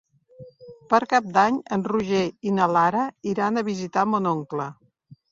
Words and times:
Per 0.91 0.99
Cap 1.09 1.25
d'Any 1.33 1.59
en 1.75 1.83
Roger 1.91 2.21
i 2.51 2.53
na 2.59 2.69
Lara 2.77 3.03
iran 3.33 3.61
a 3.61 3.65
visitar 3.67 4.07
mon 4.15 4.31
oncle. 4.31 4.67